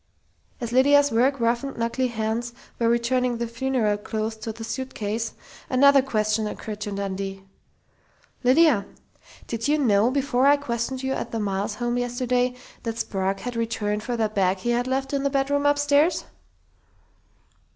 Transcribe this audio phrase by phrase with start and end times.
[0.59, 5.33] As Lydia's work roughened, knuckly hands were returning the funeral clothes to the suitcase,
[5.69, 7.43] another question occurred to Dundee:
[8.43, 8.87] "Lydia,
[9.45, 13.55] did you know, before I questioned you at the Miles home yesterday, that Sprague had
[13.55, 16.23] returned for that bag he had left in the bedroom upstairs?"